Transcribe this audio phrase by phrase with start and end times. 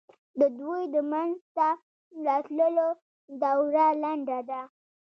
[0.39, 1.67] د دوی د منځته
[2.25, 2.87] راتلو
[3.41, 4.61] دوره لنډه ده.